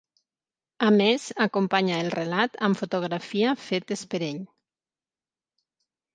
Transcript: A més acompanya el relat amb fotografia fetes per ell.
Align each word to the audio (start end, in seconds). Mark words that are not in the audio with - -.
A 0.85 0.87
més 0.95 1.25
acompanya 1.45 1.99
el 2.05 2.09
relat 2.15 2.57
amb 2.69 2.81
fotografia 2.81 3.53
fetes 3.67 4.05
per 4.15 4.25
ell. 4.31 4.43